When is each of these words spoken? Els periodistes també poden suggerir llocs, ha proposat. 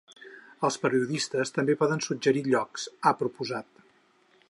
Els 0.69 0.77
periodistes 0.85 1.53
també 1.57 1.77
poden 1.83 2.03
suggerir 2.09 2.43
llocs, 2.51 2.89
ha 3.11 3.17
proposat. 3.23 3.87